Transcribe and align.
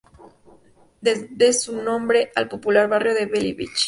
Debe 1.01 1.53
su 1.53 1.79
nombre 1.83 2.31
al 2.35 2.49
popular 2.49 2.87
barrio 2.87 3.13
de 3.13 3.27
Belleville. 3.27 3.69